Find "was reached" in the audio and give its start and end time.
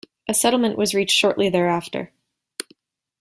0.79-1.15